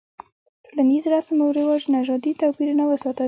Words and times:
ټولنیز 0.65 1.03
رسم 1.13 1.37
او 1.43 1.49
رواج 1.59 1.81
نژادي 1.95 2.31
توپیرونه 2.41 2.83
وساتل. 2.87 3.19